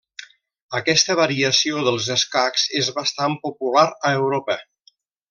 Aquesta 0.79 1.15
variació 1.19 1.83
dels 1.87 2.07
escacs 2.17 2.63
és 2.83 2.89
bastant 2.99 3.37
popular 3.47 3.85
a 4.11 4.15
Europa. 4.23 4.57